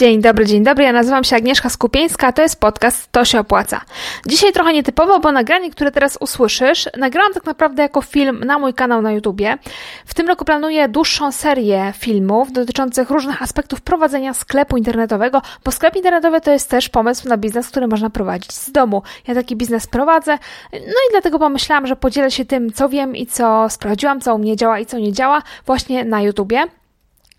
[0.00, 0.84] Dzień dobry, dzień dobry.
[0.84, 3.80] Ja nazywam się Agnieszka Skupieńska, a to jest podcast To się opłaca.
[4.26, 8.74] Dzisiaj trochę nietypowo, bo nagranie, które teraz usłyszysz, nagrałam tak naprawdę jako film na mój
[8.74, 9.58] kanał na YouTubie.
[10.06, 15.96] W tym roku planuję dłuższą serię filmów dotyczących różnych aspektów prowadzenia sklepu internetowego, bo sklep
[15.96, 19.02] internetowy to jest też pomysł na biznes, który można prowadzić z domu.
[19.26, 20.38] Ja taki biznes prowadzę,
[20.72, 24.38] no i dlatego pomyślałam, że podzielę się tym, co wiem i co sprawdziłam, co u
[24.38, 26.79] mnie działa i co nie działa właśnie na YouTubie.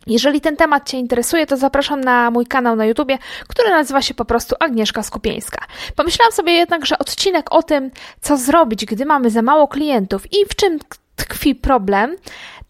[0.07, 4.13] Jeżeli ten temat Cię interesuje, to zapraszam na mój kanał na YouTubie, który nazywa się
[4.13, 5.65] po prostu Agnieszka Skupieńska.
[5.95, 7.91] Pomyślałam sobie jednak, że odcinek o tym,
[8.21, 10.79] co zrobić, gdy mamy za mało klientów i w czym
[11.15, 12.15] tkwi problem,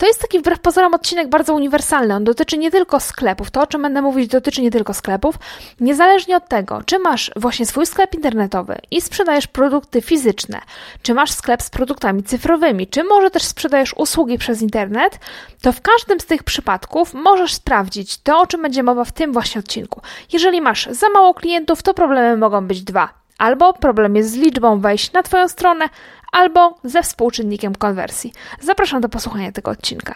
[0.02, 2.16] to jest taki wbrew pozorom odcinek bardzo uniwersalny.
[2.16, 3.52] On dotyczy nie tylko sklepów.
[3.52, 5.36] To, o czym będę mówić, dotyczy nie tylko sklepów.
[5.80, 10.62] Niezależnie od tego, czy masz właśnie swój sklep internetowy i sprzedajesz produkty fizyczne,
[11.02, 15.20] czy masz sklep z produktami cyfrowymi, czy może też sprzedajesz usługi przez internet,
[15.62, 19.34] to w każdym z tych przypadków możesz sprawdzić to, o czym będzie mowa w tym
[19.34, 20.02] właśnie odcinku.
[20.34, 23.21] Jeżeli masz za mało klientów, to problemy mogą być dwa.
[23.38, 25.90] Albo problem jest z liczbą wejść na Twoją stronę,
[26.32, 28.34] albo ze współczynnikiem konwersji.
[28.62, 30.15] Zapraszam do posłuchania tego odcinka.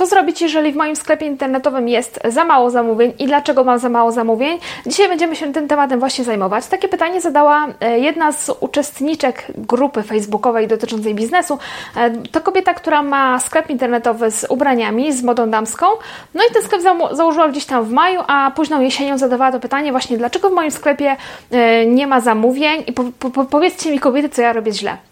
[0.00, 3.88] Co zrobić, jeżeli w moim sklepie internetowym jest za mało zamówień i dlaczego mam za
[3.88, 4.58] mało zamówień?
[4.86, 6.66] Dzisiaj będziemy się tym tematem właśnie zajmować.
[6.66, 11.58] Takie pytanie zadała e, jedna z uczestniczek grupy facebookowej dotyczącej biznesu.
[11.96, 15.86] E, to kobieta, która ma sklep internetowy z ubraniami, z modą damską.
[16.34, 19.90] No i ten sklep założyła gdzieś tam w maju, a późną jesienią zadawała to pytanie
[19.90, 21.16] właśnie, dlaczego w moim sklepie
[21.50, 25.09] e, nie ma zamówień i po, po, powiedzcie mi kobiety, co ja robię źle.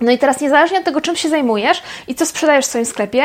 [0.00, 3.22] No i teraz niezależnie od tego, czym się zajmujesz i co sprzedajesz w swoim sklepie,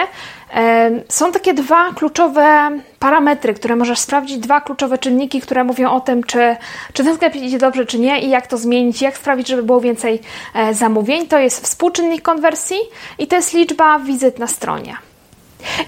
[1.10, 6.24] są takie dwa kluczowe parametry, które możesz sprawdzić, dwa kluczowe czynniki, które mówią o tym,
[6.24, 6.56] czy,
[6.94, 9.82] czy ten sklep idzie dobrze, czy nie i jak to zmienić, jak sprawić, żeby było
[9.82, 10.22] więcej
[10.56, 11.28] e, zamówień.
[11.28, 12.78] To jest współczynnik konwersji
[13.20, 14.98] i to jest liczba wizyt na stronie.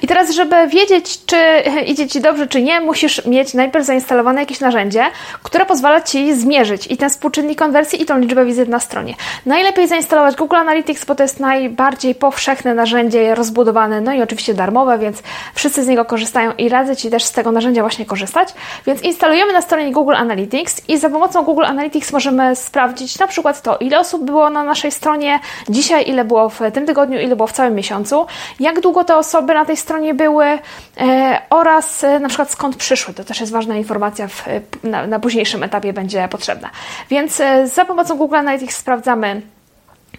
[0.01, 1.37] I teraz, żeby wiedzieć, czy
[1.85, 5.03] idzie Ci dobrze, czy nie, musisz mieć najpierw zainstalowane jakieś narzędzie,
[5.43, 9.13] które pozwala Ci zmierzyć i ten współczynnik konwersji, i tą liczbę wizyt na stronie.
[9.45, 14.97] Najlepiej zainstalować Google Analytics, bo to jest najbardziej powszechne narzędzie, rozbudowane, no i oczywiście darmowe,
[14.97, 15.23] więc
[15.55, 18.53] wszyscy z niego korzystają i radzę Ci też z tego narzędzia właśnie korzystać.
[18.85, 23.61] Więc instalujemy na stronie Google Analytics i za pomocą Google Analytics możemy sprawdzić na przykład
[23.61, 25.39] to, ile osób było na naszej stronie
[25.69, 28.25] dzisiaj, ile było w tym tygodniu, ile było w całym miesiącu,
[28.59, 33.13] jak długo te osoby na tej stronie były e, oraz e, na przykład skąd przyszły.
[33.13, 34.45] To też jest ważna informacja w,
[34.83, 36.69] na, na późniejszym etapie będzie potrzebna.
[37.09, 39.41] Więc e, za pomocą Google Analytics sprawdzamy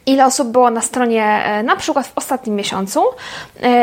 [0.06, 3.04] ile osób było na stronie na przykład w ostatnim miesiącu.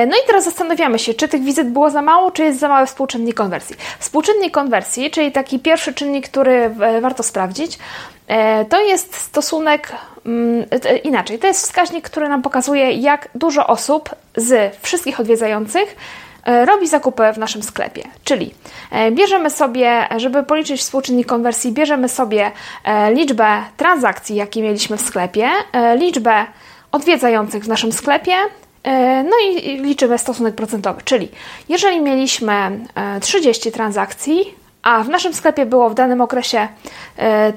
[0.08, 2.86] No i teraz zastanawiamy się, czy tych wizyt było za mało, czy jest za mały
[2.86, 3.76] współczynnik konwersji.
[4.00, 6.70] Współczynnik konwersji, czyli taki pierwszy czynnik, który
[7.02, 7.80] warto sprawdzić,
[8.69, 9.91] to jest stosunek
[10.25, 10.66] Mm,
[11.03, 11.40] inaczej.
[11.40, 15.96] To jest wskaźnik, który nam pokazuje, jak dużo osób z wszystkich odwiedzających
[16.46, 18.03] e, robi zakupy w naszym sklepie.
[18.24, 18.53] Czyli
[18.91, 22.52] e, bierzemy sobie, żeby policzyć współczynnik konwersji, bierzemy sobie
[22.84, 25.50] e, liczbę transakcji, jakie mieliśmy w sklepie,
[25.96, 26.46] liczbę
[26.91, 28.35] odwiedzających w naszym sklepie,
[29.24, 31.02] no i liczymy stosunek procentowy.
[31.06, 31.30] Czyli
[31.69, 32.80] jeżeli mieliśmy
[33.22, 34.53] 30 transakcji,
[34.85, 36.68] a w naszym sklepie było w danym okresie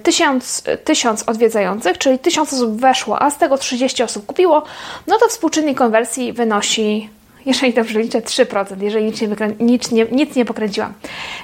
[0.02, 4.62] 1000, e, 1000 odwiedzających, czyli 1000 osób weszło, a z tego 30 osób kupiło,
[5.06, 7.10] no to współczynnik konwersji wynosi
[7.48, 9.28] jeżeli dobrze liczę, 3%, jeżeli nic nie,
[9.60, 10.92] nic nie, nic nie pokręciłam.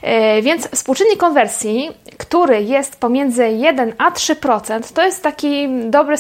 [0.03, 6.17] Yy, więc współczynnik konwersji, który jest pomiędzy 1 a 3%, to jest taki dobry,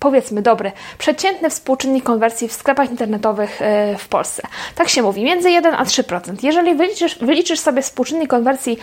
[0.00, 4.42] powiedzmy dobry, przeciętny współczynnik konwersji w sklepach internetowych yy, w Polsce.
[4.74, 6.34] Tak się mówi, między 1 a 3%.
[6.42, 8.78] Jeżeli wyliczysz, wyliczysz sobie współczynnik konwersji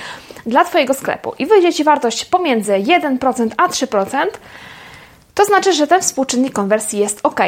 [0.45, 4.25] dla Twojego sklepu i wyjdzie Ci wartość pomiędzy 1% a 3%,
[5.33, 7.39] to znaczy, że ten współczynnik konwersji jest ok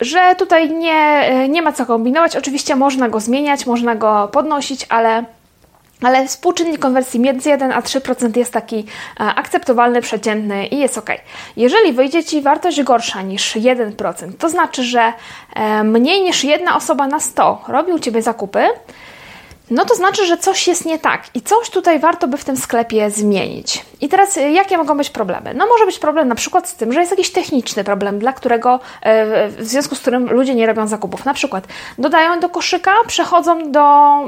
[0.00, 2.36] że tutaj nie, nie ma co kombinować.
[2.36, 5.24] Oczywiście można go zmieniać, można go podnosić, ale
[6.02, 8.86] ale współczynnik konwersji między 1 a 3% jest taki
[9.20, 11.10] e, akceptowalny, przeciętny i jest ok.
[11.56, 15.12] Jeżeli wyjdzie Ci wartość gorsza niż 1%, to znaczy, że
[15.56, 18.68] e, mniej niż jedna osoba na 100 robi u Ciebie zakupy,
[19.70, 22.56] no to znaczy, że coś jest nie tak i coś tutaj warto by w tym
[22.56, 23.84] sklepie zmienić.
[24.00, 25.54] I teraz y, jakie mogą być problemy?
[25.54, 28.80] No może być problem na przykład z tym, że jest jakiś techniczny problem, dla którego,
[29.02, 31.24] e, w związku z którym ludzie nie robią zakupów.
[31.24, 31.66] Na przykład
[31.98, 33.80] dodają do koszyka, przechodzą do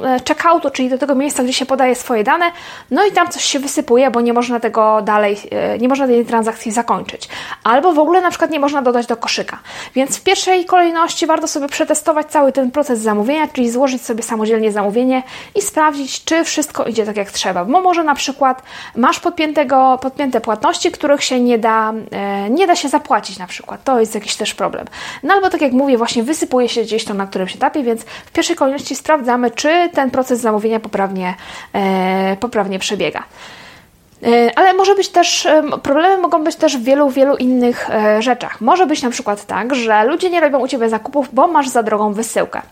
[0.05, 2.45] e, checkoutu, czyli do tego miejsca, gdzie się podaje swoje dane,
[2.91, 6.27] no i tam coś się wysypuje, bo nie można tego dalej, e, nie można tej
[6.27, 7.29] transakcji zakończyć.
[7.65, 9.59] Albo w ogóle na przykład nie można dodać do koszyka.
[9.95, 14.73] Więc w pierwszej kolejności warto sobie przetestować cały ten proces zamówienia, czyli złożyć sobie samodzielnie
[14.73, 15.23] zamówienie,
[15.55, 17.65] i sprawdzić, czy wszystko idzie tak jak trzeba.
[17.65, 18.62] Bo może na przykład
[18.97, 23.85] masz podpiętego, podpięte płatności, których się nie da, e, nie da się zapłacić na przykład.
[23.85, 24.87] To jest jakiś też problem.
[25.23, 28.31] No albo tak jak mówię, właśnie wysypuje się gdzieś to na którymś etapie, więc w
[28.32, 31.35] pierwszej kolejności sprawdzamy, czy ten proces zamówienia poprawnie,
[31.73, 33.23] e, poprawnie przebiega.
[34.23, 35.49] E, ale może być też,
[35.83, 37.88] problemy mogą być też w wielu, wielu innych
[38.19, 38.61] rzeczach.
[38.61, 41.83] Może być na przykład tak, że ludzie nie robią u Ciebie zakupów, bo masz za
[41.83, 42.62] drogą wysyłkę.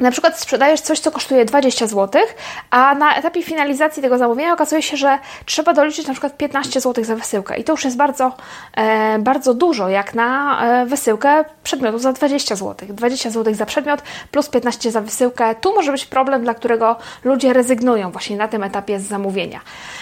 [0.00, 2.22] Na przykład sprzedajesz coś, co kosztuje 20 zł,
[2.70, 7.04] a na etapie finalizacji tego zamówienia okazuje się, że trzeba doliczyć na przykład 15 zł
[7.04, 7.56] za wysyłkę.
[7.56, 8.32] I to już jest bardzo,
[8.76, 12.88] e, bardzo dużo, jak na e, wysyłkę przedmiotu za 20 zł.
[12.88, 15.54] 20 zł za przedmiot plus 15 za wysyłkę.
[15.54, 19.60] Tu może być problem, dla którego ludzie rezygnują właśnie na tym etapie z zamówienia.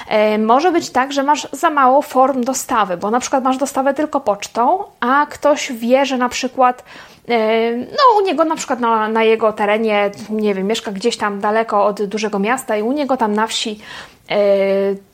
[0.09, 3.95] E, może być tak, że masz za mało form dostawy, bo na przykład masz dostawę
[3.95, 6.85] tylko pocztą, a ktoś wie, że na przykład
[7.29, 9.84] E, no, u niego na przykład na, na jego terenie,
[10.31, 13.79] nie wiem, mieszka gdzieś tam daleko od dużego miasta i u niego tam na wsi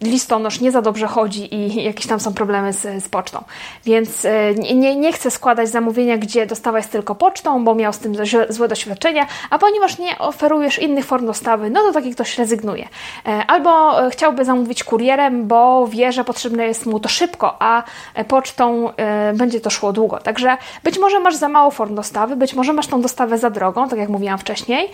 [0.02, 3.44] listonosz nie za dobrze chodzi i jakieś tam są problemy z, z pocztą.
[3.84, 7.98] Więc e, nie, nie chcę składać zamówienia, gdzie dostawa jest tylko pocztą, bo miał z
[7.98, 8.14] tym
[8.48, 12.88] złe doświadczenia, a ponieważ nie oferujesz innych form dostawy, no to taki ktoś rezygnuje.
[13.26, 17.82] E, albo chciałby zamówić kurierem, bo wie, że potrzebne jest mu to szybko, a
[18.28, 18.92] pocztą
[19.34, 20.18] będzie to szło długo.
[20.18, 23.88] Także być może masz za mało form dostawy, być może masz tą dostawę za drogą,
[23.88, 24.90] tak jak mówiłam wcześniej,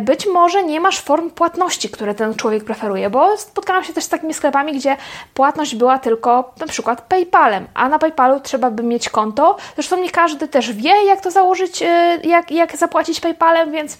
[0.00, 4.08] być może nie masz form płatności, które ten człowiek preferuje, bo spotkałam się też z
[4.08, 4.96] takimi sklepami, gdzie
[5.34, 9.56] płatność była tylko na przykład PayPalem, a na PayPalu trzeba by mieć konto.
[9.74, 11.86] Zresztą nie każdy też wie, jak to założyć, y,
[12.24, 13.98] jak, jak zapłacić PayPalem, więc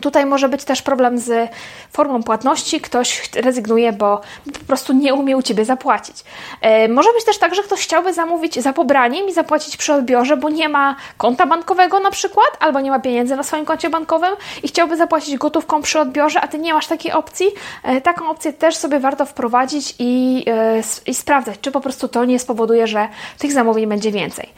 [0.00, 1.50] Tutaj może być też problem z
[1.90, 2.80] formą płatności.
[2.80, 4.20] Ktoś rezygnuje, bo
[4.52, 6.16] po prostu nie umie u Ciebie zapłacić.
[6.60, 10.36] E, może być też tak, że ktoś chciałby zamówić za pobraniem i zapłacić przy odbiorze,
[10.36, 14.34] bo nie ma konta bankowego na przykład, albo nie ma pieniędzy na swoim koncie bankowym
[14.62, 17.46] i chciałby zapłacić gotówką przy odbiorze, a Ty nie masz takiej opcji.
[17.82, 22.24] E, taką opcję też sobie warto wprowadzić i, e, i sprawdzać, czy po prostu to
[22.24, 24.48] nie spowoduje, że tych zamówień będzie więcej.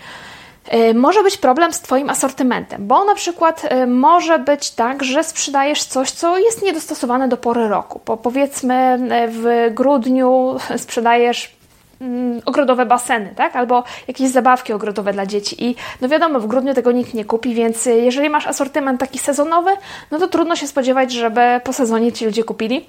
[0.69, 5.25] E, może być problem z Twoim asortymentem, bo na przykład e, może być tak, że
[5.25, 8.01] sprzedajesz coś, co jest niedostosowane do pory roku.
[8.07, 11.57] Bo powiedzmy e, w grudniu sprzedajesz
[12.01, 13.57] mm, ogrodowe baseny, tak?
[13.57, 15.65] Albo jakieś zabawki ogrodowe dla dzieci.
[15.65, 19.71] I no wiadomo, w grudniu tego nikt nie kupi, więc jeżeli masz asortyment taki sezonowy,
[20.11, 22.87] no to trudno się spodziewać, żeby po sezonie ci ludzie kupili.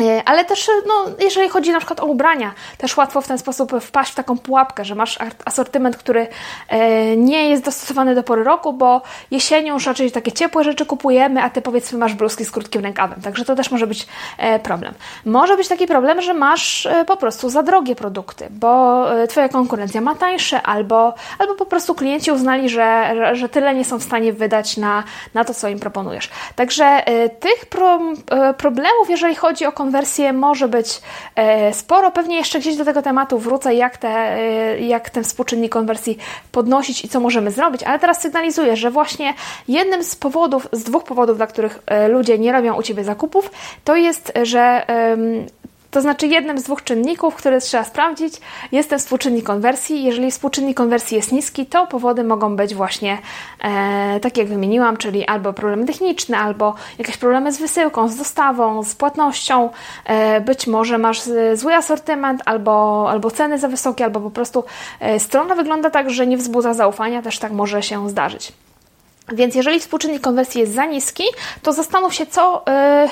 [0.00, 3.72] E, ale też, no, jeżeli chodzi na przykład o ubrania, też łatwo w ten sposób
[3.80, 6.26] wpaść w taką pułapkę, że masz asortyment, który
[6.68, 11.42] e, nie jest dostosowany do pory roku, bo jesienią już raczej takie ciepłe rzeczy kupujemy,
[11.42, 14.06] a ty powiedzmy masz bluzki z krótkim rękawem, także to też może być
[14.38, 14.94] e, problem.
[15.24, 20.14] Może być taki problem, że masz po prostu za drogie produkty, bo twoja konkurencja ma
[20.14, 24.76] tańsze, albo, albo po prostu klienci uznali, że, że tyle nie są w stanie wydać
[24.76, 25.04] na,
[25.34, 26.30] na to, co im proponujesz.
[26.56, 27.02] Także
[27.40, 27.98] tych pro,
[28.58, 31.00] problemów, jeżeli chodzi o konkurencję, konwersję może być
[31.36, 32.10] e, sporo.
[32.10, 36.18] Pewnie jeszcze gdzieś do tego tematu wrócę, jak, te, e, jak ten współczynnik konwersji
[36.52, 39.34] podnosić i co możemy zrobić, ale teraz sygnalizuję, że właśnie
[39.68, 43.50] jednym z powodów, z dwóch powodów, dla których e, ludzie nie robią u Ciebie zakupów,
[43.84, 44.86] to jest, że
[45.90, 48.34] to znaczy jednym z dwóch czynników, które trzeba sprawdzić,
[48.72, 50.04] jest ten współczynnik konwersji.
[50.04, 53.18] Jeżeli współczynnik konwersji jest niski, to powody mogą być właśnie
[53.60, 58.82] e, takie, jak wymieniłam, czyli albo problemy techniczne, albo jakieś problemy z wysyłką, z dostawą,
[58.82, 59.70] z płatnością.
[60.04, 61.22] E, być może masz
[61.54, 64.64] zły asortyment, albo, albo ceny za wysokie, albo po prostu
[65.00, 68.52] e, strona wygląda tak, że nie wzbudza zaufania, też tak może się zdarzyć.
[69.32, 71.24] Więc jeżeli współczynnik konwersji jest za niski,
[71.62, 72.64] to zastanów się, co,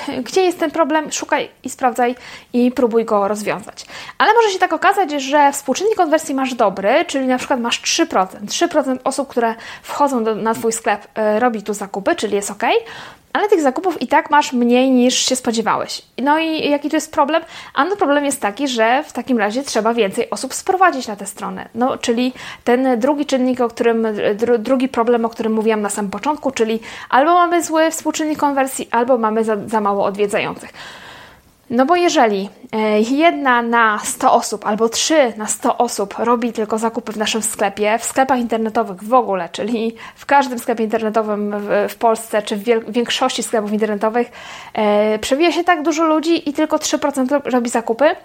[0.07, 2.15] yy, gdzie jest ten problem, szukaj i sprawdzaj
[2.53, 3.85] i próbuj go rozwiązać.
[4.17, 8.27] Ale może się tak okazać, że współczynnik konwersji masz dobry, czyli na przykład masz 3%.
[8.45, 12.63] 3% osób, które wchodzą do, na Twój sklep, yy, robi tu zakupy, czyli jest ok,
[13.37, 16.01] ale tych zakupów i tak masz mniej niż się spodziewałeś.
[16.17, 17.43] No i jaki tu jest problem?
[17.73, 21.25] A no problem jest taki, że w takim razie trzeba więcej osób sprowadzić na tę
[21.25, 21.69] stronę.
[21.75, 24.07] No, czyli ten drugi czynnik, o którym,
[24.59, 26.79] drugi problem, o którym mówiłam na samym początku, czyli
[27.09, 30.73] albo mamy zły współczynnik konwersji, albo mamy za, za mało odwiedzających.
[31.69, 36.77] No bo jeżeli e, jedna na 100 osób albo trzy na 100 osób robi tylko
[36.77, 41.55] zakupy w naszym sklepie, w sklepach internetowych w ogóle, czyli w każdym sklepie internetowym
[41.89, 44.31] w, Polsce, czy w większości sklepów internetowych,
[44.73, 48.15] e, przewija się tak dużo ludzi i tylko 3% robi zakupy,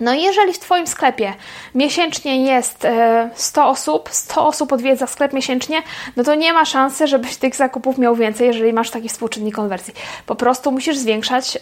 [0.00, 1.32] no i jeżeli w Twoim sklepie
[1.74, 2.86] miesięcznie jest
[3.34, 5.82] 100 e, osób, 100 osób odwiedza sklep miesięcznie,
[6.16, 9.94] no to nie ma szansy, żebyś tych zakupów miał więcej, jeżeli masz taki współczynnik konwersji.
[10.26, 11.58] Po prostu musisz zwiększać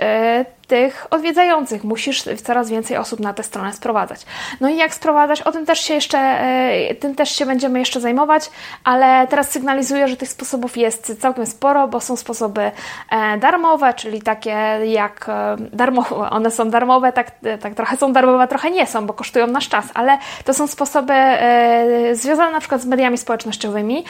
[0.72, 1.84] tych odwiedzających.
[1.84, 4.26] Musisz coraz więcej osób na tę stronę sprowadzać.
[4.60, 5.42] No i jak sprowadzać?
[5.42, 8.50] O tym też się jeszcze, e, tym też się będziemy jeszcze zajmować,
[8.84, 12.70] ale teraz sygnalizuję, że tych sposobów jest całkiem sporo, bo są sposoby
[13.10, 15.26] e, darmowe, czyli takie jak
[15.72, 19.68] darmowe, one są darmowe, tak, tak trochę są darmowe, trochę nie są, bo kosztują nasz
[19.68, 21.14] czas, ale to są sposoby
[22.12, 24.04] związane na przykład z mediami społecznościowymi,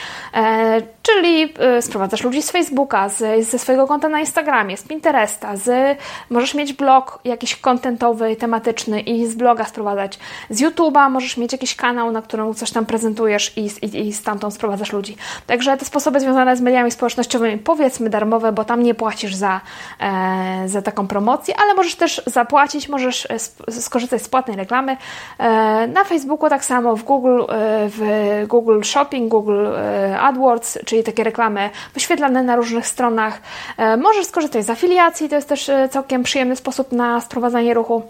[1.02, 5.98] czyli sprowadzasz ludzi z Facebooka, z, ze swojego konta na Instagramie, z Pinteresta, z,
[6.30, 10.18] możesz mieć blog jakiś kontentowy, tematyczny i z bloga sprowadzać.
[10.50, 14.54] Z YouTube'a możesz mieć jakiś kanał, na którym coś tam prezentujesz i, i, i stamtąd
[14.54, 15.16] sprowadzasz ludzi.
[15.46, 19.60] Także te sposoby związane z mediami społecznościowymi, powiedzmy darmowe, bo tam nie płacisz za,
[20.00, 23.38] e, za taką promocję, ale możesz też zapłacić, możesz e,
[23.80, 24.96] skorzystać z płatnej reklamy.
[25.38, 27.46] E, na Facebooku tak samo, w Google, e,
[27.88, 28.00] w
[28.48, 33.40] Google Shopping, Google e, AdWords, czyli takie reklamy wyświetlane na różnych stronach.
[33.76, 38.02] E, możesz skorzystać z afiliacji, to jest też całkiem przyjemny sposób na sprowadzanie ruchu.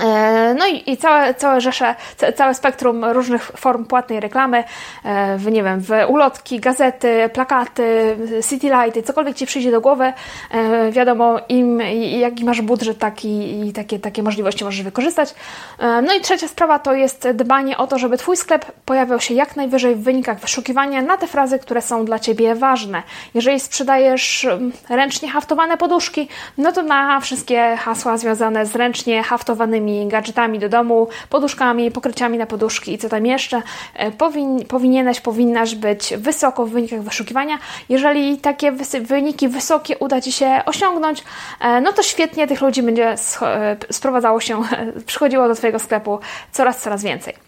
[0.00, 1.94] E, no i, i całe, całe rzesze,
[2.36, 4.64] całe spektrum różnych form płatnej reklamy,
[5.04, 8.16] e, w, nie wiem, w ulotki, gazety, plakaty,
[8.48, 10.12] citylighty, cokolwiek Ci przyjdzie do głowy,
[10.50, 11.80] e, wiadomo im,
[12.18, 15.34] jaki masz budżet, taki i takie, takie możliwości możesz wykorzystać.
[15.78, 19.56] No i trzecia sprawa to jest dbanie o to, żeby Twój sklep pojawiał się jak
[19.56, 23.02] najwyżej w wynikach wyszukiwania na te frazy, które są dla Ciebie ważne.
[23.34, 24.46] Jeżeli sprzedajesz
[24.88, 26.28] ręcznie haftowane poduszki,
[26.58, 32.46] no to na wszystkie hasła związane z ręcznie haftowanymi gadżetami do domu, poduszkami, pokryciami na
[32.46, 33.62] poduszki i co tam jeszcze,
[33.94, 37.58] e, powin, powinieneś, powinnaś być wysoko w wynikach wyszukiwania.
[37.88, 41.24] Jeżeli takie wyniki wysokie uda Ci się osiągnąć,
[41.60, 44.62] e, no to świetnie tych ludzi będzie e, sprowadzało się,
[45.06, 46.18] przychodziło do Twojego sklepu
[46.52, 47.47] coraz, coraz więcej.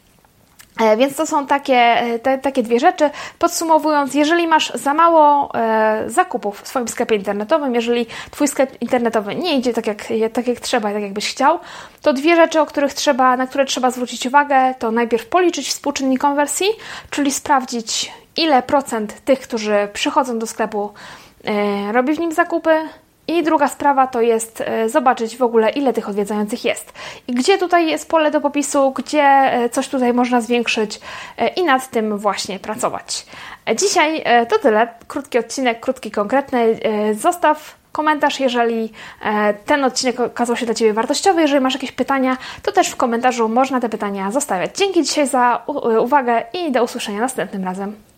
[0.80, 3.10] E, więc to są takie, e, te, takie dwie rzeczy.
[3.38, 9.34] Podsumowując, jeżeli masz za mało e, zakupów w swoim sklepie internetowym, jeżeli Twój sklep internetowy
[9.34, 11.58] nie idzie tak jak, tak jak trzeba i tak jakbyś chciał,
[12.02, 16.20] to dwie rzeczy, o których trzeba, na które trzeba zwrócić uwagę, to najpierw policzyć współczynnik
[16.20, 16.66] konwersji,
[17.10, 20.92] czyli sprawdzić, ile procent tych, którzy przychodzą do sklepu,
[21.44, 22.88] e, robi w nim zakupy,
[23.30, 26.92] i druga sprawa to jest e, zobaczyć w ogóle, ile tych odwiedzających jest.
[27.28, 31.00] I gdzie tutaj jest pole do popisu, gdzie e, coś tutaj można zwiększyć
[31.38, 33.26] e, i nad tym właśnie pracować.
[33.76, 34.88] Dzisiaj to tyle.
[35.08, 36.80] Krótki odcinek, krótki, konkretny.
[37.14, 38.92] Zostaw komentarz, jeżeli
[39.66, 41.40] ten odcinek okazał się dla Ciebie wartościowy.
[41.40, 44.76] Jeżeli masz jakieś pytania, to też w komentarzu można te pytania zostawiać.
[44.76, 45.62] Dzięki dzisiaj za
[46.00, 48.09] uwagę i do usłyszenia następnym razem.